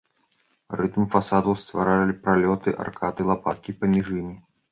Рытм 0.79 1.03
фасадаў 1.15 1.53
стваралі 1.65 2.15
пралёты 2.23 2.73
аркад 2.87 3.15
і 3.25 3.27
лапаткі 3.31 3.79
паміж 3.83 4.05
імі. 4.21 4.35